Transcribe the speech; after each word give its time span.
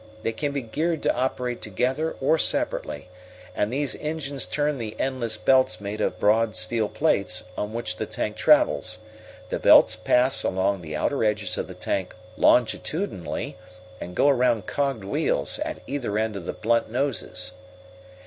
They 0.23 0.31
can 0.31 0.51
be 0.51 0.63
geared 0.63 1.03
to 1.03 1.15
operate 1.15 1.61
together 1.61 2.15
or 2.19 2.39
separately. 2.39 3.07
And 3.55 3.71
these 3.71 3.95
engines 3.97 4.47
turn 4.47 4.79
the 4.79 4.99
endless 4.99 5.37
belts 5.37 5.79
made 5.79 6.01
of 6.01 6.17
broad, 6.19 6.55
steel 6.55 6.89
plates, 6.89 7.43
on 7.55 7.71
which 7.71 7.97
the 7.97 8.07
tank 8.07 8.35
travels. 8.35 8.97
The 9.49 9.59
belts 9.59 9.95
pass 9.95 10.41
along 10.43 10.81
the 10.81 10.95
outer 10.95 11.23
edges 11.23 11.55
of 11.59 11.67
the 11.67 11.75
tank 11.75 12.15
longitudinally, 12.35 13.57
and 13.99 14.15
go 14.15 14.27
around 14.27 14.65
cogged 14.65 15.03
wheels 15.03 15.59
at 15.59 15.81
either 15.85 16.17
end 16.17 16.35
of 16.35 16.47
the 16.47 16.53
blunt 16.53 16.89
noses. 16.89 17.53